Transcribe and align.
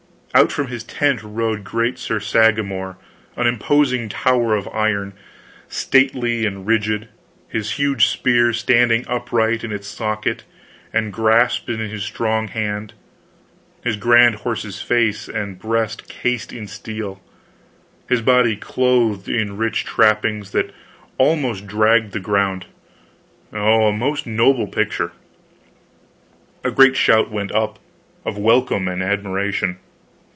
Out 0.33 0.49
from 0.49 0.67
his 0.67 0.85
tent 0.85 1.21
rode 1.23 1.65
great 1.65 1.99
Sir 1.99 2.21
Sagramor, 2.21 2.95
an 3.35 3.47
imposing 3.47 4.07
tower 4.07 4.55
of 4.55 4.65
iron, 4.69 5.11
stately 5.67 6.45
and 6.45 6.65
rigid, 6.65 7.09
his 7.49 7.71
huge 7.71 8.07
spear 8.07 8.53
standing 8.53 9.03
upright 9.09 9.65
in 9.65 9.73
its 9.73 9.89
socket 9.89 10.45
and 10.93 11.11
grasped 11.11 11.67
in 11.67 11.79
his 11.81 12.03
strong 12.03 12.47
hand, 12.47 12.93
his 13.83 13.97
grand 13.97 14.35
horse's 14.35 14.81
face 14.81 15.27
and 15.27 15.59
breast 15.59 16.07
cased 16.07 16.53
in 16.53 16.65
steel, 16.65 17.21
his 18.07 18.21
body 18.21 18.55
clothed 18.55 19.27
in 19.27 19.57
rich 19.57 19.83
trappings 19.83 20.51
that 20.51 20.73
almost 21.17 21.67
dragged 21.67 22.13
the 22.13 22.21
ground 22.21 22.67
oh, 23.51 23.87
a 23.87 23.91
most 23.91 24.25
noble 24.25 24.67
picture. 24.67 25.11
A 26.63 26.71
great 26.71 26.95
shout 26.95 27.29
went 27.29 27.51
up, 27.51 27.79
of 28.23 28.37
welcome 28.37 28.87
and 28.87 29.03
admiration. 29.03 29.77